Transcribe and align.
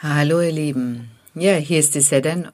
Hallo 0.00 0.40
ihr 0.40 0.52
Lieben. 0.52 1.10
Ja, 1.34 1.54
hier 1.54 1.80
ist 1.80 1.96
die 1.96 2.00
Sedan 2.00 2.46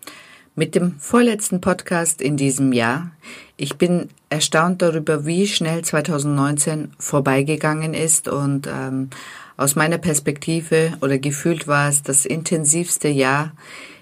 mit 0.54 0.74
dem 0.74 0.98
vorletzten 0.98 1.60
Podcast 1.60 2.22
in 2.22 2.38
diesem 2.38 2.72
Jahr. 2.72 3.10
Ich 3.58 3.76
bin 3.76 4.08
erstaunt 4.30 4.80
darüber, 4.80 5.26
wie 5.26 5.46
schnell 5.46 5.82
2019 5.82 6.92
vorbeigegangen 6.98 7.92
ist 7.92 8.28
und 8.28 8.66
ähm, 8.66 9.10
aus 9.58 9.76
meiner 9.76 9.98
Perspektive 9.98 10.94
oder 11.02 11.18
gefühlt 11.18 11.68
war 11.68 11.90
es 11.90 12.02
das 12.02 12.24
intensivste 12.24 13.08
Jahr 13.08 13.52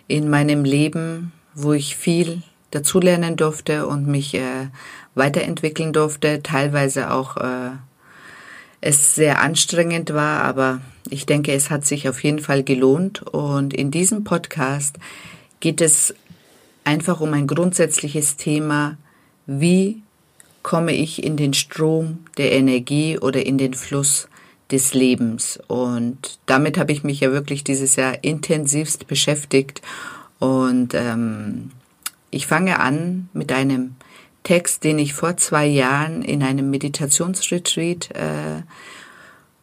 in 0.06 0.30
meinem 0.30 0.62
Leben, 0.62 1.32
wo 1.52 1.72
ich 1.72 1.96
viel 1.96 2.42
dazulernen 2.70 3.34
durfte 3.34 3.88
und 3.88 4.06
mich 4.06 4.34
äh, 4.34 4.68
weiterentwickeln 5.16 5.92
durfte, 5.92 6.44
teilweise 6.44 7.10
auch 7.10 7.38
äh, 7.38 7.70
es 8.82 9.14
sehr 9.14 9.40
anstrengend 9.40 10.12
war, 10.12 10.42
aber 10.42 10.80
ich 11.08 11.24
denke, 11.24 11.52
es 11.52 11.70
hat 11.70 11.86
sich 11.86 12.08
auf 12.08 12.22
jeden 12.22 12.40
Fall 12.40 12.62
gelohnt. 12.62 13.22
Und 13.22 13.72
in 13.72 13.90
diesem 13.90 14.24
Podcast 14.24 14.96
geht 15.60 15.80
es 15.80 16.14
einfach 16.84 17.20
um 17.20 17.32
ein 17.32 17.46
grundsätzliches 17.46 18.36
Thema, 18.36 18.98
wie 19.46 20.02
komme 20.62 20.92
ich 20.92 21.22
in 21.22 21.36
den 21.36 21.54
Strom 21.54 22.18
der 22.36 22.52
Energie 22.52 23.18
oder 23.18 23.46
in 23.46 23.56
den 23.56 23.74
Fluss 23.74 24.28
des 24.72 24.94
Lebens. 24.94 25.60
Und 25.68 26.38
damit 26.46 26.76
habe 26.76 26.92
ich 26.92 27.04
mich 27.04 27.20
ja 27.20 27.30
wirklich 27.30 27.62
dieses 27.62 27.94
Jahr 27.94 28.24
intensivst 28.24 29.06
beschäftigt. 29.06 29.80
Und 30.40 30.94
ähm, 30.94 31.70
ich 32.30 32.48
fange 32.48 32.80
an 32.80 33.28
mit 33.32 33.52
einem 33.52 33.94
Text, 34.42 34.84
den 34.84 34.98
ich 34.98 35.14
vor 35.14 35.36
zwei 35.36 35.66
Jahren 35.66 36.22
in 36.22 36.42
einem 36.42 36.70
Meditationsretreat 36.70 38.10
äh, 38.12 38.62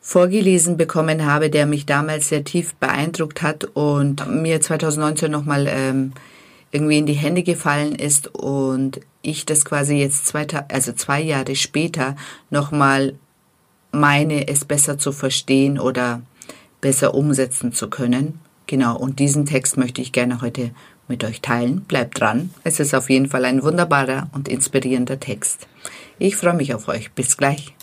vorgelesen 0.01 0.77
bekommen 0.77 1.25
habe, 1.25 1.49
der 1.49 1.65
mich 1.65 1.85
damals 1.85 2.29
sehr 2.29 2.43
tief 2.43 2.73
beeindruckt 2.75 3.41
hat 3.41 3.65
und 3.65 4.27
mir 4.41 4.61
2019 4.61 5.29
nochmal 5.29 5.67
ähm, 5.67 6.13
irgendwie 6.71 6.97
in 6.97 7.05
die 7.05 7.13
Hände 7.13 7.43
gefallen 7.43 7.93
ist 7.95 8.33
und 8.33 9.01
ich 9.21 9.45
das 9.45 9.65
quasi 9.65 9.97
jetzt 9.97 10.27
zwei, 10.27 10.47
also 10.69 10.93
zwei 10.93 11.21
Jahre 11.21 11.55
später 11.55 12.15
nochmal 12.49 13.15
meine, 13.91 14.47
es 14.47 14.65
besser 14.65 14.97
zu 14.97 15.11
verstehen 15.11 15.79
oder 15.79 16.21
besser 16.81 17.13
umsetzen 17.13 17.73
zu 17.73 17.89
können. 17.89 18.39
Genau, 18.67 18.97
und 18.97 19.19
diesen 19.19 19.45
Text 19.45 19.77
möchte 19.77 20.01
ich 20.01 20.11
gerne 20.11 20.41
heute 20.41 20.71
mit 21.09 21.23
euch 21.25 21.41
teilen. 21.41 21.81
Bleibt 21.81 22.21
dran. 22.21 22.51
Es 22.63 22.79
ist 22.79 22.93
auf 22.93 23.09
jeden 23.09 23.27
Fall 23.27 23.43
ein 23.43 23.63
wunderbarer 23.63 24.29
und 24.33 24.47
inspirierender 24.47 25.19
Text. 25.19 25.67
Ich 26.19 26.37
freue 26.37 26.53
mich 26.53 26.73
auf 26.73 26.87
euch. 26.87 27.11
Bis 27.11 27.35
gleich. 27.35 27.73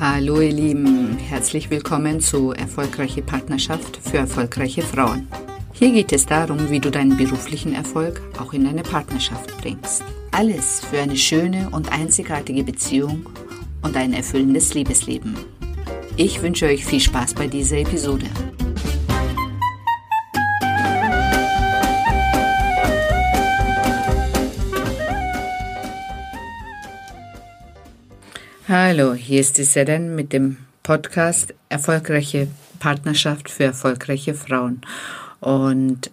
Hallo 0.00 0.40
ihr 0.40 0.52
Lieben, 0.52 1.16
herzlich 1.16 1.70
willkommen 1.70 2.20
zu 2.20 2.52
Erfolgreiche 2.52 3.22
Partnerschaft 3.22 3.96
für 3.96 4.18
erfolgreiche 4.18 4.82
Frauen. 4.82 5.26
Hier 5.72 5.92
geht 5.92 6.12
es 6.12 6.26
darum, 6.26 6.70
wie 6.70 6.78
du 6.78 6.90
deinen 6.90 7.16
beruflichen 7.16 7.74
Erfolg 7.74 8.20
auch 8.38 8.52
in 8.52 8.64
deine 8.64 8.82
Partnerschaft 8.82 9.56
bringst. 9.62 10.04
Alles 10.30 10.84
für 10.84 10.98
eine 10.98 11.16
schöne 11.16 11.70
und 11.70 11.90
einzigartige 11.90 12.64
Beziehung 12.64 13.28
und 13.82 13.96
ein 13.96 14.12
erfüllendes 14.12 14.74
Liebesleben. 14.74 15.36
Ich 16.16 16.42
wünsche 16.42 16.66
euch 16.66 16.84
viel 16.84 17.00
Spaß 17.00 17.34
bei 17.34 17.46
dieser 17.46 17.78
Episode. 17.78 18.26
Hallo, 28.66 29.12
hier 29.12 29.42
ist 29.42 29.58
die 29.58 29.64
Seren 29.64 30.14
mit 30.14 30.32
dem 30.32 30.56
Podcast 30.82 31.52
Erfolgreiche 31.68 32.48
Partnerschaft 32.78 33.50
für 33.50 33.64
erfolgreiche 33.64 34.32
Frauen. 34.32 34.80
Und 35.40 36.10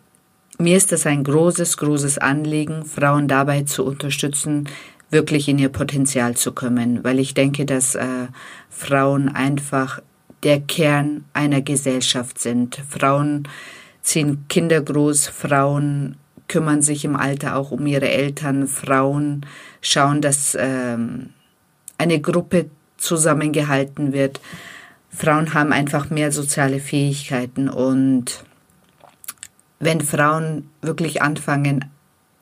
mir 0.58 0.76
ist 0.76 0.92
es 0.92 1.06
ein 1.06 1.24
großes, 1.24 1.78
großes 1.78 2.18
Anliegen, 2.18 2.84
Frauen 2.84 3.30
dabei 3.30 3.62
zu 3.62 3.86
unterstützen, 3.86 4.68
wirklich 5.10 5.48
in 5.48 5.60
ihr 5.60 5.70
Potenzial 5.70 6.36
zu 6.36 6.52
kommen, 6.52 7.06
weil 7.06 7.20
ich 7.20 7.34
denke, 7.34 7.66
dass 7.66 7.96
äh, 7.96 8.28
Frauen 8.70 9.30
einfach 9.30 10.02
der 10.44 10.60
Kern 10.60 11.24
einer 11.32 11.62
Gesellschaft 11.62 12.38
sind. 12.38 12.82
Frauen 12.90 13.48
ziehen 14.02 14.44
Kinder 14.50 14.82
groß, 14.82 15.30
Frauen 15.30 16.18
kümmern 16.50 16.82
sich 16.82 17.06
im 17.06 17.16
Alter 17.16 17.56
auch 17.56 17.72
um 17.72 17.88
ihre 17.88 18.10
Eltern, 18.10 18.68
Frauen 18.68 19.46
schauen, 19.80 20.20
dass 20.20 20.58
ähm, 20.60 21.30
eine 22.02 22.20
Gruppe 22.20 22.70
zusammengehalten 22.98 24.12
wird. 24.12 24.42
Frauen 25.10 25.54
haben 25.54 25.72
einfach 25.72 26.10
mehr 26.10 26.32
soziale 26.32 26.80
Fähigkeiten 26.80 27.70
und 27.70 28.44
wenn 29.80 30.02
Frauen 30.02 30.70
wirklich 30.82 31.22
anfangen, 31.22 31.86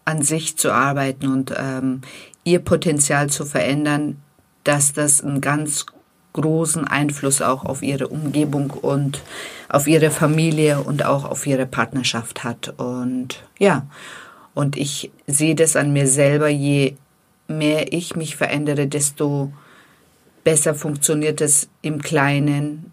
an 0.05 0.21
sich 0.23 0.57
zu 0.57 0.71
arbeiten 0.73 1.27
und 1.27 1.53
ähm, 1.57 2.01
ihr 2.43 2.59
Potenzial 2.59 3.29
zu 3.29 3.45
verändern, 3.45 4.17
dass 4.63 4.93
das 4.93 5.23
einen 5.23 5.41
ganz 5.41 5.85
großen 6.33 6.87
Einfluss 6.87 7.41
auch 7.41 7.65
auf 7.65 7.81
ihre 7.81 8.07
Umgebung 8.07 8.71
und 8.71 9.21
auf 9.67 9.87
ihre 9.87 10.09
Familie 10.09 10.81
und 10.81 11.05
auch 11.05 11.25
auf 11.25 11.45
ihre 11.47 11.65
Partnerschaft 11.65 12.43
hat. 12.43 12.73
Und 12.77 13.43
ja, 13.57 13.85
und 14.53 14.77
ich 14.77 15.11
sehe 15.27 15.55
das 15.55 15.75
an 15.75 15.93
mir 15.93 16.07
selber, 16.07 16.49
je 16.49 16.95
mehr 17.49 17.91
ich 17.93 18.15
mich 18.15 18.35
verändere, 18.35 18.87
desto 18.87 19.51
besser 20.43 20.75
funktioniert 20.75 21.41
es 21.41 21.69
im 21.81 22.01
Kleinen 22.01 22.91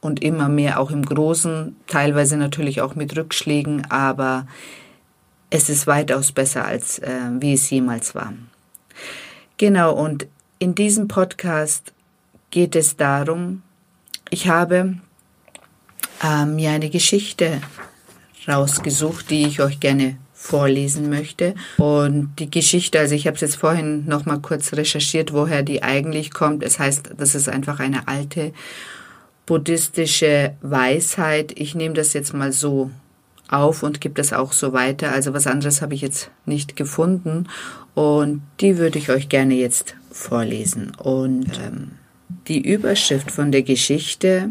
und 0.00 0.22
immer 0.22 0.48
mehr 0.48 0.80
auch 0.80 0.90
im 0.90 1.04
Großen, 1.04 1.76
teilweise 1.86 2.36
natürlich 2.36 2.80
auch 2.80 2.94
mit 2.94 3.16
Rückschlägen, 3.16 3.90
aber 3.90 4.46
es 5.50 5.68
ist 5.68 5.86
weitaus 5.86 6.32
besser 6.32 6.64
als 6.64 6.98
äh, 7.00 7.10
wie 7.38 7.52
es 7.52 7.68
jemals 7.70 8.14
war. 8.14 8.32
Genau, 9.56 9.92
und 9.92 10.26
in 10.58 10.74
diesem 10.74 11.08
Podcast 11.08 11.92
geht 12.50 12.76
es 12.76 12.96
darum, 12.96 13.62
ich 14.30 14.48
habe 14.48 14.98
äh, 16.22 16.44
mir 16.44 16.70
eine 16.70 16.88
Geschichte 16.88 17.60
rausgesucht, 18.48 19.30
die 19.30 19.46
ich 19.46 19.60
euch 19.60 19.80
gerne 19.80 20.18
vorlesen 20.40 21.10
möchte. 21.10 21.54
Und 21.76 22.32
die 22.38 22.50
Geschichte, 22.50 22.98
also 22.98 23.14
ich 23.14 23.26
habe 23.26 23.34
es 23.34 23.42
jetzt 23.42 23.56
vorhin 23.56 24.06
noch 24.06 24.24
mal 24.24 24.38
kurz 24.38 24.72
recherchiert, 24.72 25.34
woher 25.34 25.62
die 25.62 25.82
eigentlich 25.82 26.32
kommt. 26.32 26.62
Es 26.64 26.78
heißt, 26.78 27.10
das 27.18 27.34
ist 27.34 27.50
einfach 27.50 27.78
eine 27.78 28.08
alte 28.08 28.52
buddhistische 29.44 30.56
Weisheit. 30.62 31.52
Ich 31.56 31.74
nehme 31.74 31.94
das 31.94 32.14
jetzt 32.14 32.32
mal 32.32 32.52
so 32.52 32.90
auf 33.48 33.82
und 33.82 34.00
gebe 34.00 34.14
das 34.14 34.32
auch 34.32 34.52
so 34.52 34.72
weiter. 34.72 35.12
Also 35.12 35.34
was 35.34 35.46
anderes 35.46 35.82
habe 35.82 35.94
ich 35.94 36.00
jetzt 36.00 36.30
nicht 36.46 36.74
gefunden 36.74 37.46
und 37.94 38.40
die 38.60 38.78
würde 38.78 38.98
ich 38.98 39.10
euch 39.10 39.28
gerne 39.28 39.54
jetzt 39.54 39.94
vorlesen. 40.10 40.92
Und 40.96 41.50
ähm, 41.58 41.90
die 42.48 42.66
Überschrift 42.66 43.30
von 43.30 43.52
der 43.52 43.62
Geschichte 43.62 44.48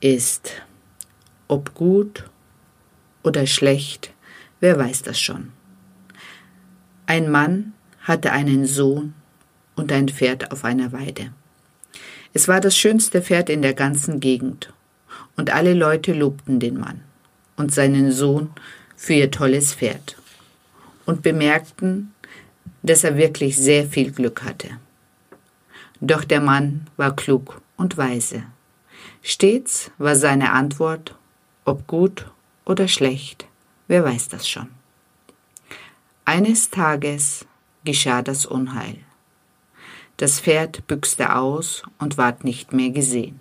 ist, 0.00 0.50
ob 1.46 1.74
gut 1.74 2.24
oder 3.22 3.46
schlecht 3.46 4.13
Wer 4.64 4.78
weiß 4.78 5.02
das 5.02 5.20
schon? 5.20 5.52
Ein 7.04 7.30
Mann 7.30 7.74
hatte 8.00 8.32
einen 8.32 8.64
Sohn 8.64 9.12
und 9.76 9.92
ein 9.92 10.08
Pferd 10.08 10.52
auf 10.52 10.64
einer 10.64 10.90
Weide. 10.90 11.34
Es 12.32 12.48
war 12.48 12.62
das 12.62 12.74
schönste 12.74 13.20
Pferd 13.20 13.50
in 13.50 13.60
der 13.60 13.74
ganzen 13.74 14.20
Gegend, 14.20 14.72
und 15.36 15.50
alle 15.50 15.74
Leute 15.74 16.14
lobten 16.14 16.60
den 16.60 16.80
Mann 16.80 17.02
und 17.56 17.74
seinen 17.74 18.10
Sohn 18.10 18.52
für 18.96 19.12
ihr 19.12 19.30
tolles 19.30 19.74
Pferd 19.74 20.16
und 21.04 21.20
bemerkten, 21.20 22.14
dass 22.82 23.04
er 23.04 23.18
wirklich 23.18 23.58
sehr 23.58 23.84
viel 23.84 24.12
Glück 24.12 24.44
hatte. 24.44 24.70
Doch 26.00 26.24
der 26.24 26.40
Mann 26.40 26.86
war 26.96 27.14
klug 27.14 27.60
und 27.76 27.98
weise. 27.98 28.44
Stets 29.20 29.90
war 29.98 30.16
seine 30.16 30.52
Antwort, 30.52 31.14
ob 31.66 31.86
gut 31.86 32.24
oder 32.64 32.88
schlecht, 32.88 33.46
Wer 33.86 34.04
weiß 34.04 34.28
das 34.28 34.48
schon? 34.48 34.68
Eines 36.24 36.70
Tages 36.70 37.46
geschah 37.84 38.22
das 38.22 38.46
Unheil. 38.46 38.98
Das 40.16 40.40
Pferd 40.40 40.86
büchste 40.86 41.34
aus 41.34 41.82
und 41.98 42.16
ward 42.16 42.44
nicht 42.44 42.72
mehr 42.72 42.90
gesehen. 42.90 43.40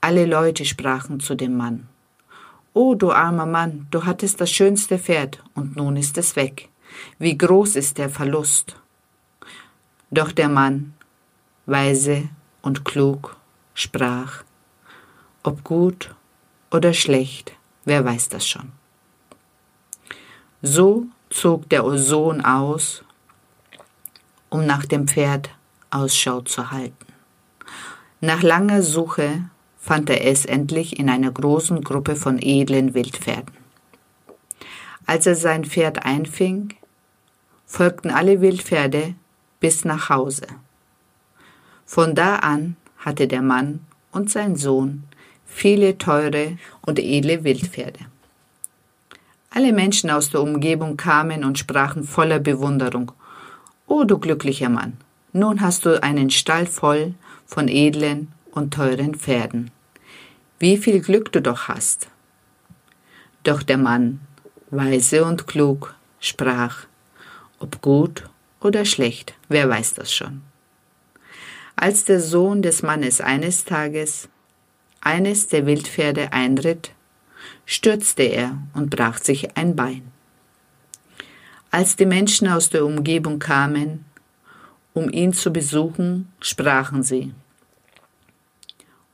Alle 0.00 0.26
Leute 0.26 0.64
sprachen 0.64 1.20
zu 1.20 1.34
dem 1.34 1.56
Mann. 1.56 1.88
O 2.74 2.94
du 2.94 3.12
armer 3.12 3.46
Mann, 3.46 3.86
du 3.90 4.04
hattest 4.04 4.40
das 4.40 4.50
schönste 4.50 4.98
Pferd, 4.98 5.42
und 5.54 5.76
nun 5.76 5.96
ist 5.96 6.18
es 6.18 6.36
weg. 6.36 6.68
Wie 7.18 7.38
groß 7.38 7.76
ist 7.76 7.98
der 7.98 8.10
Verlust? 8.10 8.76
Doch 10.10 10.32
der 10.32 10.48
Mann, 10.48 10.94
weise 11.64 12.28
und 12.60 12.84
klug, 12.84 13.36
sprach, 13.74 14.42
ob 15.42 15.64
gut 15.64 16.14
oder 16.70 16.92
schlecht, 16.92 17.52
wer 17.84 18.04
weiß 18.04 18.28
das 18.28 18.46
schon. 18.46 18.72
So 20.64 21.06
zog 21.28 21.68
der 21.70 21.98
Sohn 21.98 22.40
aus, 22.40 23.02
um 24.48 24.64
nach 24.64 24.86
dem 24.86 25.08
Pferd 25.08 25.50
Ausschau 25.90 26.40
zu 26.42 26.70
halten. 26.70 27.06
Nach 28.20 28.42
langer 28.42 28.82
Suche 28.82 29.50
fand 29.76 30.08
er 30.08 30.24
es 30.24 30.44
endlich 30.44 31.00
in 31.00 31.10
einer 31.10 31.32
großen 31.32 31.82
Gruppe 31.82 32.14
von 32.14 32.38
edlen 32.40 32.94
Wildpferden. 32.94 33.56
Als 35.04 35.26
er 35.26 35.34
sein 35.34 35.64
Pferd 35.64 36.04
einfing, 36.04 36.74
folgten 37.66 38.12
alle 38.12 38.40
Wildpferde 38.40 39.16
bis 39.58 39.84
nach 39.84 40.10
Hause. 40.10 40.46
Von 41.84 42.14
da 42.14 42.36
an 42.36 42.76
hatte 42.98 43.26
der 43.26 43.42
Mann 43.42 43.80
und 44.12 44.30
sein 44.30 44.54
Sohn 44.54 45.02
viele 45.44 45.98
teure 45.98 46.56
und 46.82 47.00
edle 47.00 47.42
Wildpferde. 47.42 48.11
Alle 49.54 49.74
Menschen 49.74 50.08
aus 50.10 50.30
der 50.30 50.40
Umgebung 50.40 50.96
kamen 50.96 51.44
und 51.44 51.58
sprachen 51.58 52.04
voller 52.04 52.38
Bewunderung 52.38 53.12
O 53.86 54.04
du 54.04 54.18
glücklicher 54.18 54.70
Mann, 54.70 54.96
nun 55.34 55.60
hast 55.60 55.84
du 55.84 56.02
einen 56.02 56.30
Stall 56.30 56.66
voll 56.66 57.14
von 57.44 57.68
edlen 57.68 58.32
und 58.52 58.72
teuren 58.72 59.14
Pferden. 59.14 59.70
Wie 60.58 60.78
viel 60.78 61.00
Glück 61.00 61.32
du 61.32 61.42
doch 61.42 61.68
hast. 61.68 62.08
Doch 63.42 63.62
der 63.62 63.76
Mann, 63.76 64.20
weise 64.70 65.24
und 65.24 65.46
klug, 65.46 65.94
sprach, 66.18 66.86
ob 67.58 67.82
gut 67.82 68.24
oder 68.60 68.86
schlecht, 68.86 69.34
wer 69.50 69.68
weiß 69.68 69.94
das 69.94 70.14
schon. 70.14 70.40
Als 71.76 72.04
der 72.06 72.20
Sohn 72.20 72.62
des 72.62 72.82
Mannes 72.82 73.20
eines 73.20 73.66
Tages 73.66 74.30
eines 75.02 75.48
der 75.48 75.66
Wildpferde 75.66 76.32
einritt, 76.32 76.92
stürzte 77.66 78.22
er 78.22 78.58
und 78.74 78.90
brach 78.90 79.18
sich 79.18 79.56
ein 79.56 79.76
Bein. 79.76 80.10
Als 81.70 81.96
die 81.96 82.06
Menschen 82.06 82.48
aus 82.48 82.68
der 82.68 82.84
Umgebung 82.84 83.38
kamen, 83.38 84.04
um 84.94 85.08
ihn 85.08 85.32
zu 85.32 85.50
besuchen, 85.50 86.30
sprachen 86.40 87.02
sie, 87.02 87.32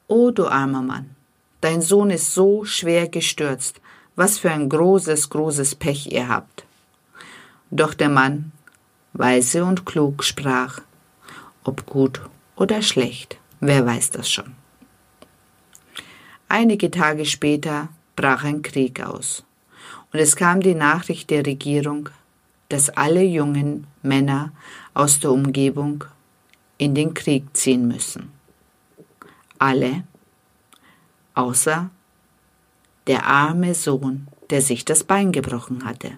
O 0.08 0.30
du 0.30 0.46
armer 0.46 0.82
Mann, 0.82 1.14
dein 1.60 1.82
Sohn 1.82 2.10
ist 2.10 2.32
so 2.32 2.64
schwer 2.64 3.08
gestürzt, 3.08 3.80
was 4.16 4.38
für 4.38 4.50
ein 4.50 4.68
großes, 4.68 5.30
großes 5.30 5.76
Pech 5.76 6.10
ihr 6.10 6.28
habt. 6.28 6.64
Doch 7.70 7.94
der 7.94 8.08
Mann, 8.08 8.52
weise 9.12 9.64
und 9.64 9.86
klug, 9.86 10.24
sprach, 10.24 10.80
ob 11.62 11.86
gut 11.86 12.20
oder 12.56 12.82
schlecht, 12.82 13.38
wer 13.60 13.86
weiß 13.86 14.10
das 14.10 14.30
schon. 14.30 14.54
Einige 16.48 16.90
Tage 16.90 17.26
später 17.26 17.88
brach 18.18 18.42
ein 18.42 18.62
Krieg 18.62 19.00
aus, 19.00 19.44
und 20.12 20.18
es 20.18 20.34
kam 20.34 20.60
die 20.60 20.74
Nachricht 20.74 21.30
der 21.30 21.46
Regierung, 21.46 22.08
dass 22.68 22.90
alle 22.90 23.22
jungen 23.22 23.86
Männer 24.02 24.50
aus 24.92 25.20
der 25.20 25.30
Umgebung 25.30 26.02
in 26.78 26.96
den 26.96 27.14
Krieg 27.14 27.44
ziehen 27.56 27.86
müssen. 27.86 28.32
Alle, 29.60 30.02
außer 31.34 31.90
der 33.06 33.24
arme 33.24 33.72
Sohn, 33.74 34.26
der 34.50 34.62
sich 34.62 34.84
das 34.84 35.04
Bein 35.04 35.30
gebrochen 35.30 35.84
hatte. 35.84 36.10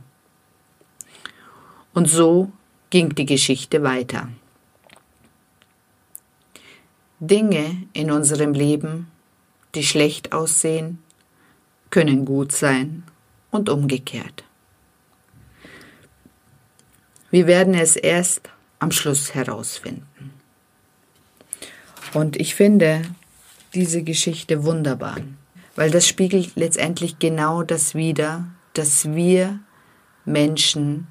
Und 1.92 2.08
so 2.08 2.50
ging 2.88 3.14
die 3.14 3.26
Geschichte 3.26 3.82
weiter. 3.82 4.28
Dinge 7.18 7.82
in 7.92 8.10
unserem 8.10 8.54
Leben, 8.54 9.08
die 9.74 9.84
schlecht 9.84 10.32
aussehen, 10.32 11.02
können 11.90 12.24
gut 12.24 12.52
sein 12.52 13.02
und 13.50 13.68
umgekehrt. 13.68 14.44
Wir 17.30 17.46
werden 17.46 17.74
es 17.74 17.96
erst 17.96 18.50
am 18.78 18.90
Schluss 18.90 19.34
herausfinden. 19.34 20.32
Und 22.12 22.36
ich 22.36 22.54
finde 22.54 23.02
diese 23.74 24.02
Geschichte 24.02 24.64
wunderbar, 24.64 25.18
weil 25.76 25.90
das 25.90 26.08
spiegelt 26.08 26.52
letztendlich 26.56 27.18
genau 27.20 27.62
das 27.62 27.94
wider, 27.94 28.46
dass 28.72 29.12
wir 29.12 29.60
Menschen 30.24 31.06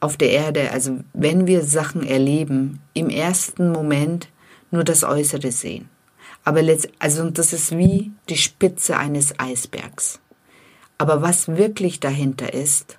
auf 0.00 0.16
der 0.16 0.30
Erde, 0.30 0.70
also 0.72 1.00
wenn 1.12 1.46
wir 1.46 1.62
Sachen 1.62 2.02
erleben, 2.04 2.80
im 2.92 3.08
ersten 3.08 3.70
Moment 3.70 4.28
nur 4.70 4.84
das 4.84 5.04
Äußere 5.04 5.52
sehen. 5.52 5.88
Aber 6.44 6.62
letzt, 6.62 6.88
also 6.98 7.28
das 7.30 7.52
ist 7.52 7.76
wie 7.76 8.12
die 8.28 8.36
Spitze 8.36 8.96
eines 8.96 9.38
Eisbergs. 9.38 10.20
Aber 10.98 11.22
was 11.22 11.48
wirklich 11.48 12.00
dahinter 12.00 12.52
ist, 12.52 12.98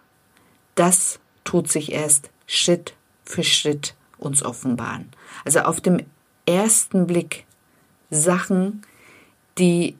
das 0.74 1.19
tut 1.44 1.69
sich 1.69 1.92
erst 1.92 2.30
Schritt 2.47 2.94
für 3.24 3.44
Schritt 3.44 3.95
uns 4.18 4.44
offenbaren. 4.44 5.09
Also 5.45 5.59
auf 5.62 5.80
dem 5.80 6.00
ersten 6.45 7.07
Blick 7.07 7.45
Sachen, 8.09 8.81
die 9.57 9.95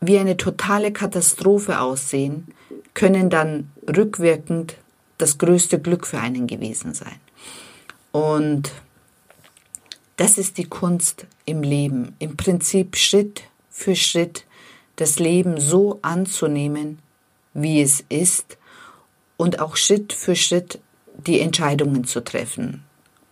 wie 0.00 0.18
eine 0.18 0.36
totale 0.36 0.92
Katastrophe 0.92 1.80
aussehen, 1.80 2.48
können 2.94 3.30
dann 3.30 3.70
rückwirkend 3.88 4.76
das 5.18 5.38
größte 5.38 5.80
Glück 5.80 6.06
für 6.06 6.20
einen 6.20 6.46
gewesen 6.46 6.94
sein. 6.94 7.18
Und 8.12 8.72
das 10.16 10.38
ist 10.38 10.58
die 10.58 10.64
Kunst 10.64 11.26
im 11.44 11.62
Leben, 11.62 12.14
im 12.18 12.36
Prinzip 12.36 12.96
Schritt 12.96 13.42
für 13.70 13.94
Schritt 13.94 14.44
das 14.96 15.18
Leben 15.18 15.60
so 15.60 15.98
anzunehmen, 16.02 16.98
wie 17.52 17.82
es 17.82 18.02
ist 18.08 18.56
und 19.36 19.60
auch 19.60 19.76
Schritt 19.76 20.12
für 20.12 20.34
Schritt 20.34 20.80
die 21.26 21.40
Entscheidungen 21.40 22.04
zu 22.04 22.24
treffen. 22.24 22.82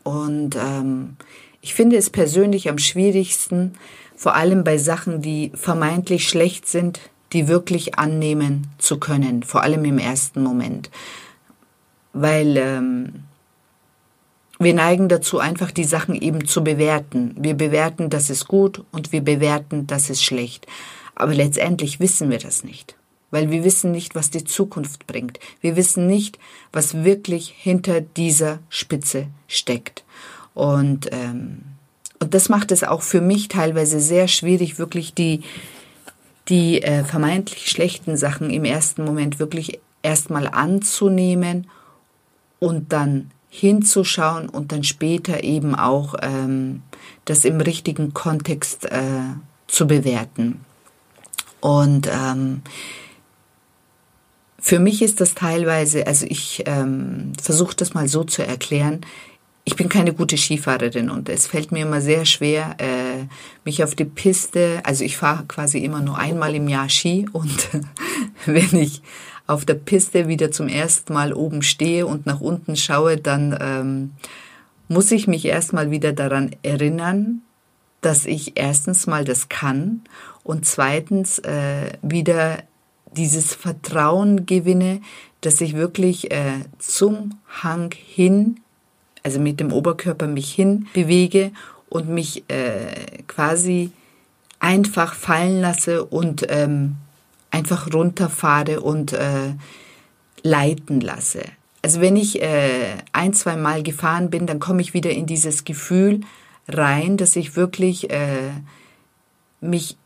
Und 0.03 0.57
ähm, 0.57 1.17
ich 1.63 1.75
finde 1.75 1.97
es 1.97 2.11
persönlich 2.11 2.69
am 2.69 2.79
schwierigsten, 2.79 3.73
vor 4.15 4.35
allem 4.35 4.65
bei 4.65 4.77
Sachen, 4.77 5.23
die 5.23 5.51
vermeintlich 5.55 6.29
schlecht 6.29 6.69
sind, 6.69 7.01
die 7.33 7.49
wirklich 7.49 7.99
annehmen 7.99 8.69
zu 8.79 8.99
können, 8.99 9.43
vor 9.43 9.63
allem 9.63 9.85
im 9.85 9.99
ersten 9.99 10.43
Moment. 10.43 10.91
Weil 12.13 12.57
ähm, 12.57 13.25
wir 14.59 14.75
neigen 14.75 15.09
dazu, 15.09 15.39
einfach 15.39 15.71
die 15.71 15.85
Sachen 15.85 16.15
eben 16.15 16.47
zu 16.47 16.63
bewerten. 16.63 17.35
Wir 17.39 17.55
bewerten, 17.55 18.11
das 18.11 18.31
ist 18.31 18.47
gut 18.47 18.85
und 18.93 19.13
wir 19.13 19.21
bewerten, 19.21 19.87
das 19.87 20.11
ist 20.11 20.25
schlecht. 20.25 20.67
Aber 21.15 21.35
letztendlich 21.35 22.01
wissen 22.01 22.31
wir 22.31 22.39
das 22.39 22.65
nicht, 22.65 22.97
weil 23.31 23.51
wir 23.51 23.65
wissen 23.65 23.91
nicht, 23.91 24.15
was 24.15 24.31
die 24.31 24.45
Zukunft 24.45 25.07
bringt. 25.07 25.41
Wir 25.61 25.77
wissen 25.77 26.07
nicht, 26.07 26.39
was 26.73 27.05
wirklich 27.05 27.55
hinter 27.57 28.01
dieser 28.01 28.61
Spitze 28.69 29.27
steckt. 29.49 30.05
Und, 30.55 31.09
ähm, 31.13 31.63
und 32.21 32.35
das 32.35 32.49
macht 32.49 32.71
es 32.71 32.85
auch 32.85 33.03
für 33.03 33.21
mich 33.21 33.49
teilweise 33.49 34.01
sehr 34.01 34.29
schwierig, 34.29 34.79
wirklich 34.79 35.15
die, 35.15 35.43
die 36.49 36.83
äh, 36.83 37.05
vermeintlich 37.05 37.71
schlechten 37.71 38.17
Sachen 38.17 38.51
im 38.51 38.65
ersten 38.65 39.05
Moment 39.05 39.41
wirklich 39.41 39.81
erstmal 40.03 40.47
anzunehmen 40.47 41.67
und 42.61 42.93
dann 42.93 43.31
hinzuschauen 43.55 44.49
und 44.49 44.73
dann 44.73 44.83
später 44.83 45.45
eben 45.45 45.77
auch 45.77 46.17
ähm, 46.23 46.83
das 47.25 47.45
im 47.45 47.61
richtigen 47.61 48.13
Kontext 48.13 48.87
äh, 48.87 49.21
zu 49.69 49.87
bewerten. 49.87 50.65
Und 51.61 52.09
ähm, 52.09 52.63
für 54.59 54.81
mich 54.81 55.03
ist 55.03 55.21
das 55.21 55.37
teilweise, 55.37 56.05
also 56.09 56.27
ich 56.29 56.65
ähm, 56.67 57.33
versuche 57.41 57.77
das 57.77 57.95
mal 57.95 58.09
so 58.09 58.25
zu 58.25 58.45
erklären, 58.45 59.03
ich 59.63 59.77
bin 59.77 59.89
keine 59.89 60.13
gute 60.13 60.37
Skifahrerin 60.37 61.09
und 61.09 61.29
es 61.29 61.47
fällt 61.47 61.71
mir 61.71 61.83
immer 61.83 62.01
sehr 62.01 62.25
schwer, 62.25 62.75
äh, 62.79 63.27
mich 63.65 63.85
auf 63.85 63.95
die 63.95 64.05
Piste, 64.05 64.81
also 64.83 65.05
ich 65.05 65.17
fahre 65.17 65.45
quasi 65.47 65.79
immer 65.79 66.01
nur 66.01 66.19
einmal 66.19 66.57
im 66.57 66.67
Jahr 66.67 66.89
Ski 66.89 67.29
und 67.33 67.69
wenn 68.47 68.75
ich 68.75 69.01
auf 69.47 69.65
der 69.65 69.75
Piste 69.75 70.29
wieder 70.29 70.51
zum 70.51 70.69
ersten 70.69 71.13
Mal 71.13 71.33
oben 71.33 71.63
stehe 71.63 72.07
und 72.07 72.27
nach 72.27 72.41
unten 72.41 72.77
schaue, 72.77 73.17
dann 73.17 73.57
ähm, 73.61 74.13
muss 74.89 75.11
ich 75.11 75.27
mich 75.27 75.45
erstmal 75.45 75.91
wieder 75.91 76.13
daran 76.13 76.55
erinnern, 76.63 77.43
dass 78.01 78.27
ich 78.27 78.53
erstens 78.57 79.07
mal 79.07 79.25
das 79.25 79.49
kann 79.49 80.03
und 80.43 80.67
zweitens 80.67 81.39
äh, 81.41 81.93
wieder 82.03 82.59
dieses 83.13 83.55
Vertrauen 83.55 84.47
gewinne, 84.47 85.01
dass 85.41 85.61
ich 85.61 85.75
wirklich 85.75 86.31
äh, 86.31 86.65
zum 86.79 87.39
Hang 87.63 87.95
hin, 87.95 88.61
also 89.23 89.41
mit 89.41 89.61
dem 89.61 89.73
Oberkörper 89.73 90.27
mich 90.27 90.53
hin 90.53 90.87
bewege 90.93 91.53
und 91.89 92.09
mich 92.09 92.45
äh, 92.49 93.23
quasi 93.27 93.93
einfach 94.59 95.15
fallen 95.15 95.61
lasse 95.61 96.05
und 96.05 96.47
ähm, 96.49 96.97
einfach 97.55 97.93
runterfahre 97.93 98.81
und 98.81 99.13
äh, 99.13 99.55
leiten 100.43 101.01
lasse. 101.01 101.45
Also 101.83 102.01
wenn 102.01 102.17
ich 102.17 102.43
äh, 102.43 102.97
ein, 103.13 103.33
zwei 103.33 103.57
Mal 103.57 103.83
gefahren 103.83 104.31
bin, 104.31 104.47
dann 104.47 104.59
komme 104.59 104.83
ich 104.83 104.95
wieder 104.95 105.11
in 105.11 105.27
dieses 105.27 105.65
Gefühl 105.65 106.21
rein, 106.69 107.17
dass 107.17 107.37
ich 107.37 107.57
wirklich 107.57 108.11
äh, 108.11 108.51
mich 109.61 109.97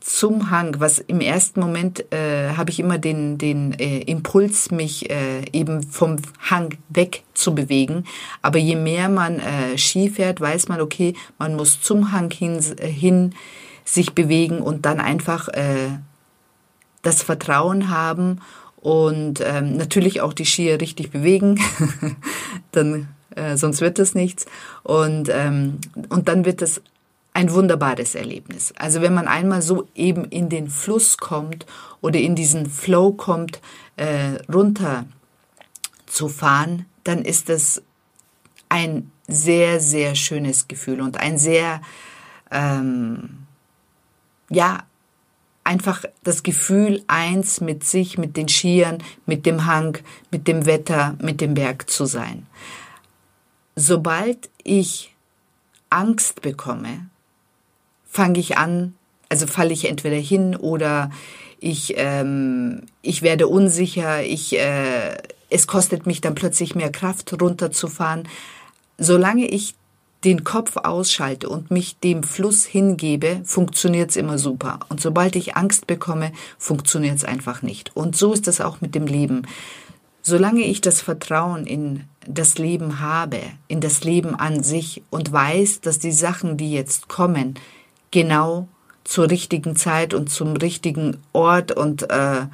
zum 0.00 0.50
Hang, 0.50 0.76
was 0.78 1.00
im 1.00 1.20
ersten 1.20 1.58
Moment 1.58 2.12
äh, 2.12 2.52
habe 2.56 2.70
ich 2.70 2.78
immer 2.78 2.96
den, 2.96 3.38
den 3.38 3.72
äh, 3.72 4.02
Impuls, 4.02 4.70
mich 4.70 5.10
äh, 5.10 5.42
eben 5.52 5.82
vom 5.82 6.18
Hang 6.48 6.78
weg 6.88 7.24
zu 7.34 7.54
bewegen. 7.56 8.04
Aber 8.40 8.58
je 8.58 8.76
mehr 8.76 9.08
man 9.08 9.40
äh, 9.40 9.76
Ski 9.76 10.08
fährt, 10.08 10.40
weiß 10.40 10.68
man, 10.68 10.80
okay, 10.80 11.14
man 11.38 11.56
muss 11.56 11.80
zum 11.80 12.12
Hang 12.12 12.30
hin, 12.30 12.60
äh, 12.78 12.86
hin 12.86 13.34
sich 13.84 14.14
bewegen 14.14 14.60
und 14.60 14.86
dann 14.86 15.00
einfach 15.00 15.48
äh, 15.48 15.98
das 17.06 17.22
Vertrauen 17.22 17.90
haben 17.90 18.40
und 18.76 19.40
ähm, 19.44 19.76
natürlich 19.76 20.20
auch 20.20 20.32
die 20.32 20.44
Skier 20.44 20.80
richtig 20.80 21.10
bewegen, 21.10 21.60
dann 22.72 23.08
äh, 23.34 23.56
sonst 23.56 23.80
wird 23.80 23.98
das 23.98 24.14
nichts 24.14 24.46
und 24.82 25.28
ähm, 25.30 25.78
und 26.08 26.28
dann 26.28 26.44
wird 26.44 26.62
es 26.62 26.82
ein 27.32 27.52
wunderbares 27.52 28.14
Erlebnis. 28.14 28.72
Also 28.78 29.02
wenn 29.02 29.12
man 29.12 29.28
einmal 29.28 29.60
so 29.60 29.86
eben 29.94 30.24
in 30.24 30.48
den 30.48 30.70
Fluss 30.70 31.18
kommt 31.18 31.66
oder 32.00 32.18
in 32.18 32.34
diesen 32.34 32.64
Flow 32.64 33.12
kommt, 33.12 33.60
äh, 33.96 34.42
runter 34.50 35.04
zu 36.06 36.28
fahren, 36.28 36.86
dann 37.04 37.22
ist 37.22 37.50
es 37.50 37.82
ein 38.70 39.10
sehr, 39.28 39.80
sehr 39.80 40.14
schönes 40.14 40.66
Gefühl 40.66 41.02
und 41.02 41.18
ein 41.18 41.38
sehr, 41.38 41.82
ähm, 42.50 43.46
ja, 44.48 44.84
einfach 45.66 46.04
das 46.22 46.42
Gefühl, 46.42 47.02
eins 47.08 47.60
mit 47.60 47.84
sich, 47.84 48.18
mit 48.18 48.36
den 48.36 48.48
Skiern, 48.48 48.98
mit 49.26 49.46
dem 49.46 49.66
Hang, 49.66 49.98
mit 50.30 50.48
dem 50.48 50.64
Wetter, 50.64 51.16
mit 51.20 51.40
dem 51.40 51.54
Berg 51.54 51.90
zu 51.90 52.06
sein. 52.06 52.46
Sobald 53.74 54.48
ich 54.62 55.14
Angst 55.90 56.40
bekomme, 56.42 57.08
fange 58.06 58.38
ich 58.38 58.56
an, 58.56 58.94
also 59.28 59.46
falle 59.46 59.72
ich 59.72 59.88
entweder 59.88 60.16
hin 60.16 60.56
oder 60.56 61.10
ich, 61.58 61.94
ähm, 61.96 62.82
ich 63.02 63.22
werde 63.22 63.48
unsicher, 63.48 64.22
ich, 64.22 64.58
äh, 64.58 65.16
es 65.50 65.66
kostet 65.66 66.06
mich 66.06 66.20
dann 66.20 66.34
plötzlich 66.34 66.74
mehr 66.74 66.90
Kraft 66.90 67.40
runterzufahren. 67.40 68.28
Solange 68.98 69.46
ich 69.46 69.74
den 70.26 70.42
Kopf 70.42 70.76
ausschalte 70.76 71.48
und 71.48 71.70
mich 71.70 72.00
dem 72.00 72.24
Fluss 72.24 72.64
hingebe, 72.64 73.40
funktioniert's 73.44 74.16
immer 74.16 74.38
super. 74.38 74.80
Und 74.88 75.00
sobald 75.00 75.36
ich 75.36 75.56
Angst 75.56 75.86
bekomme, 75.86 76.32
funktioniert's 76.58 77.24
einfach 77.24 77.62
nicht. 77.62 77.94
Und 77.94 78.16
so 78.16 78.32
ist 78.32 78.48
es 78.48 78.60
auch 78.60 78.80
mit 78.80 78.96
dem 78.96 79.06
Leben. 79.06 79.46
Solange 80.22 80.62
ich 80.62 80.80
das 80.80 81.00
Vertrauen 81.00 81.64
in 81.64 82.02
das 82.26 82.58
Leben 82.58 82.98
habe, 82.98 83.38
in 83.68 83.80
das 83.80 84.02
Leben 84.02 84.34
an 84.34 84.64
sich 84.64 85.04
und 85.10 85.30
weiß, 85.30 85.80
dass 85.80 86.00
die 86.00 86.10
Sachen, 86.10 86.56
die 86.56 86.72
jetzt 86.72 87.08
kommen, 87.08 87.54
genau 88.10 88.66
zur 89.04 89.30
richtigen 89.30 89.76
Zeit 89.76 90.12
und 90.12 90.28
zum 90.28 90.56
richtigen 90.56 91.18
Ort 91.32 91.70
und 91.70 92.10
äh, 92.10 92.46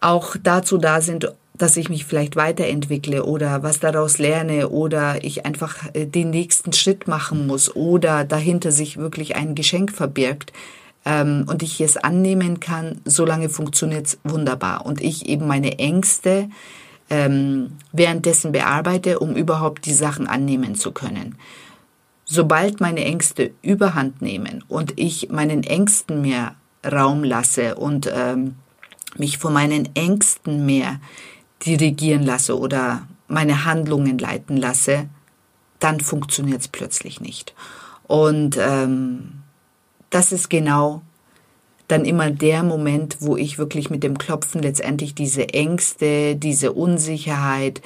auch 0.00 0.36
dazu 0.42 0.78
da 0.78 1.00
sind, 1.00 1.32
dass 1.58 1.76
ich 1.76 1.88
mich 1.88 2.04
vielleicht 2.04 2.36
weiterentwickle 2.36 3.24
oder 3.24 3.62
was 3.62 3.80
daraus 3.80 4.18
lerne 4.18 4.68
oder 4.68 5.24
ich 5.24 5.44
einfach 5.44 5.92
äh, 5.92 6.06
den 6.06 6.30
nächsten 6.30 6.72
Schritt 6.72 7.08
machen 7.08 7.46
muss 7.46 7.74
oder 7.74 8.24
dahinter 8.24 8.70
sich 8.70 8.96
wirklich 8.96 9.36
ein 9.36 9.54
Geschenk 9.54 9.92
verbirgt 9.92 10.52
ähm, 11.04 11.44
und 11.48 11.62
ich 11.62 11.80
es 11.80 11.96
annehmen 11.96 12.60
kann, 12.60 13.00
solange 13.04 13.48
funktioniert 13.48 14.06
es 14.06 14.18
wunderbar 14.24 14.86
und 14.86 15.00
ich 15.00 15.28
eben 15.28 15.46
meine 15.46 15.78
Ängste 15.78 16.48
ähm, 17.10 17.72
währenddessen 17.92 18.52
bearbeite, 18.52 19.18
um 19.18 19.34
überhaupt 19.34 19.86
die 19.86 19.94
Sachen 19.94 20.26
annehmen 20.26 20.74
zu 20.74 20.92
können. 20.92 21.36
Sobald 22.24 22.80
meine 22.80 23.04
Ängste 23.04 23.52
überhand 23.62 24.20
nehmen 24.20 24.62
und 24.68 24.92
ich 24.96 25.30
meinen 25.30 25.62
Ängsten 25.64 26.20
mehr 26.20 26.54
Raum 26.86 27.24
lasse 27.24 27.74
und 27.74 28.08
ähm, 28.14 28.56
mich 29.16 29.38
von 29.38 29.52
meinen 29.52 29.94
Ängsten 29.94 30.66
mehr 30.66 31.00
dirigieren 31.64 32.22
lasse 32.22 32.58
oder 32.58 33.06
meine 33.26 33.64
Handlungen 33.64 34.18
leiten 34.18 34.56
lasse, 34.56 35.08
dann 35.78 36.00
funktioniert 36.00 36.60
es 36.60 36.68
plötzlich 36.68 37.20
nicht. 37.20 37.54
Und 38.06 38.56
ähm, 38.58 39.42
das 40.10 40.32
ist 40.32 40.48
genau 40.48 41.02
dann 41.88 42.04
immer 42.04 42.30
der 42.30 42.62
Moment, 42.62 43.16
wo 43.20 43.36
ich 43.36 43.58
wirklich 43.58 43.90
mit 43.90 44.02
dem 44.02 44.18
Klopfen 44.18 44.62
letztendlich 44.62 45.14
diese 45.14 45.48
Ängste, 45.48 46.36
diese 46.36 46.72
Unsicherheit, 46.72 47.80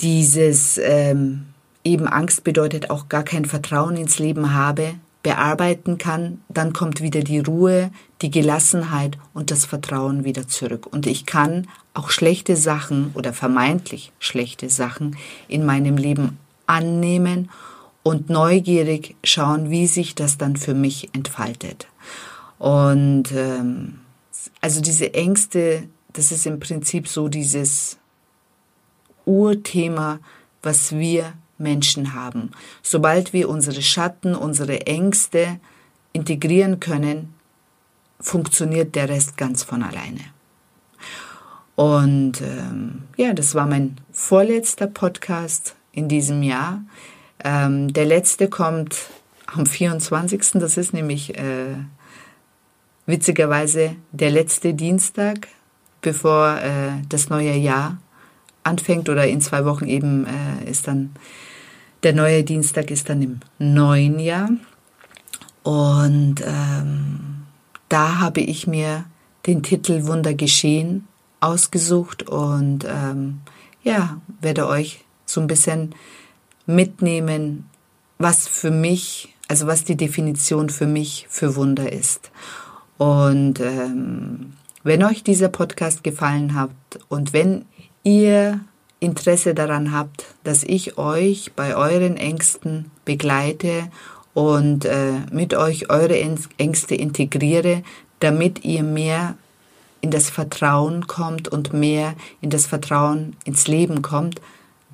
dieses 0.00 0.78
ähm, 0.78 1.46
eben 1.84 2.06
Angst 2.06 2.44
bedeutet 2.44 2.90
auch 2.90 3.08
gar 3.08 3.22
kein 3.22 3.46
Vertrauen 3.46 3.96
ins 3.96 4.18
Leben 4.18 4.52
habe, 4.52 4.94
bearbeiten 5.22 5.98
kann, 5.98 6.40
dann 6.48 6.72
kommt 6.72 7.00
wieder 7.02 7.20
die 7.20 7.40
Ruhe, 7.40 7.90
die 8.22 8.30
Gelassenheit 8.30 9.18
und 9.34 9.50
das 9.50 9.66
Vertrauen 9.66 10.24
wieder 10.24 10.48
zurück. 10.48 10.86
Und 10.86 11.06
ich 11.06 11.26
kann 11.26 11.68
auch 11.92 12.10
schlechte 12.10 12.56
Sachen 12.56 13.10
oder 13.14 13.32
vermeintlich 13.32 14.12
schlechte 14.18 14.70
Sachen 14.70 15.16
in 15.48 15.66
meinem 15.66 15.96
Leben 15.96 16.38
annehmen 16.66 17.50
und 18.02 18.30
neugierig 18.30 19.16
schauen, 19.22 19.70
wie 19.70 19.86
sich 19.86 20.14
das 20.14 20.38
dann 20.38 20.56
für 20.56 20.74
mich 20.74 21.10
entfaltet. 21.14 21.86
Und 22.58 23.32
ähm, 23.32 24.00
also 24.60 24.80
diese 24.80 25.12
Ängste, 25.12 25.84
das 26.12 26.32
ist 26.32 26.46
im 26.46 26.60
Prinzip 26.60 27.08
so 27.08 27.28
dieses 27.28 27.98
Urthema, 29.26 30.18
was 30.62 30.92
wir 30.92 31.34
Menschen 31.60 32.14
haben. 32.14 32.50
Sobald 32.82 33.32
wir 33.32 33.48
unsere 33.48 33.82
Schatten, 33.82 34.34
unsere 34.34 34.86
Ängste 34.86 35.60
integrieren 36.12 36.80
können, 36.80 37.34
funktioniert 38.20 38.94
der 38.94 39.08
Rest 39.08 39.36
ganz 39.36 39.62
von 39.62 39.82
alleine. 39.82 40.20
Und 41.76 42.42
ähm, 42.42 43.02
ja, 43.16 43.32
das 43.32 43.54
war 43.54 43.66
mein 43.66 43.96
vorletzter 44.12 44.86
Podcast 44.86 45.76
in 45.92 46.08
diesem 46.08 46.42
Jahr. 46.42 46.82
Ähm, 47.42 47.92
der 47.92 48.04
letzte 48.04 48.48
kommt 48.48 48.96
am 49.46 49.64
24. 49.64 50.60
Das 50.60 50.76
ist 50.76 50.92
nämlich 50.92 51.38
äh, 51.38 51.76
witzigerweise 53.06 53.96
der 54.12 54.30
letzte 54.30 54.74
Dienstag, 54.74 55.48
bevor 56.02 56.58
äh, 56.58 57.02
das 57.08 57.30
neue 57.30 57.54
Jahr 57.54 57.98
anfängt 58.62 59.08
oder 59.08 59.26
in 59.26 59.40
zwei 59.40 59.64
Wochen 59.64 59.86
eben 59.86 60.26
äh, 60.26 60.70
ist 60.70 60.86
dann 60.86 61.14
der 62.02 62.12
neue 62.12 62.44
Dienstag 62.44 62.90
ist 62.90 63.08
dann 63.08 63.22
im 63.22 63.40
neuen 63.58 64.18
Jahr. 64.18 64.50
Und 65.62 66.36
ähm, 66.44 67.42
da 67.88 68.20
habe 68.20 68.40
ich 68.40 68.66
mir 68.66 69.04
den 69.46 69.62
Titel 69.62 70.06
Wunder 70.06 70.34
geschehen 70.34 71.06
ausgesucht 71.40 72.28
und 72.28 72.84
ähm, 72.84 73.40
ja, 73.82 74.20
werde 74.40 74.66
euch 74.66 75.04
so 75.24 75.40
ein 75.40 75.46
bisschen 75.46 75.94
mitnehmen, 76.66 77.68
was 78.18 78.46
für 78.46 78.70
mich, 78.70 79.34
also 79.48 79.66
was 79.66 79.84
die 79.84 79.96
Definition 79.96 80.68
für 80.68 80.86
mich 80.86 81.26
für 81.28 81.56
Wunder 81.56 81.90
ist. 81.90 82.30
Und 82.98 83.60
ähm, 83.60 84.52
wenn 84.82 85.02
euch 85.04 85.22
dieser 85.22 85.48
Podcast 85.48 86.04
gefallen 86.04 86.54
hat 86.54 86.70
und 87.08 87.32
wenn 87.32 87.64
ihr 88.02 88.60
Interesse 89.00 89.54
daran 89.54 89.92
habt, 89.92 90.26
dass 90.44 90.62
ich 90.62 90.98
euch 90.98 91.52
bei 91.56 91.74
euren 91.74 92.16
Ängsten 92.16 92.90
begleite 93.04 93.90
und 94.34 94.84
äh, 94.84 95.14
mit 95.32 95.54
euch 95.54 95.90
eure 95.90 96.20
Ängste 96.20 96.94
integriere, 96.94 97.82
damit 98.20 98.64
ihr 98.64 98.82
mehr 98.82 99.36
in 100.02 100.10
das 100.10 100.28
Vertrauen 100.30 101.06
kommt 101.06 101.48
und 101.48 101.72
mehr 101.72 102.14
in 102.40 102.50
das 102.50 102.66
Vertrauen 102.66 103.36
ins 103.44 103.68
Leben 103.68 104.02
kommt, 104.02 104.40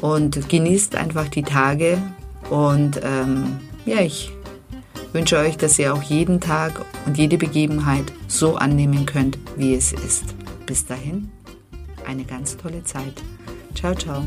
und 0.00 0.48
genießt 0.48 0.96
einfach 0.96 1.28
die 1.28 1.42
Tage. 1.42 1.98
Und 2.50 3.00
ähm, 3.02 3.58
ja, 3.84 4.00
ich 4.00 4.32
wünsche 5.12 5.38
euch, 5.38 5.56
dass 5.56 5.78
ihr 5.78 5.94
auch 5.94 6.02
jeden 6.02 6.40
Tag 6.40 6.84
und 7.06 7.18
jede 7.18 7.38
Begebenheit 7.38 8.12
so 8.28 8.56
annehmen 8.56 9.06
könnt, 9.06 9.38
wie 9.56 9.74
es 9.74 9.92
ist. 9.92 10.34
Bis 10.66 10.86
dahin, 10.86 11.30
eine 12.06 12.24
ganz 12.24 12.56
tolle 12.56 12.82
Zeit. 12.84 13.22
Ciao, 13.74 13.94
ciao. 13.94 14.26